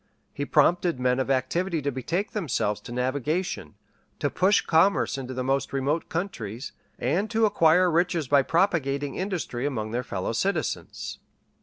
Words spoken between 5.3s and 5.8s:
the most